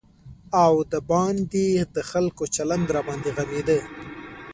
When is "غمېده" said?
3.37-3.79